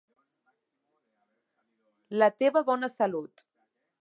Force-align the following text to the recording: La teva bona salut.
La 2.23 2.31
teva 2.43 2.65
bona 2.71 2.91
salut. 2.97 3.47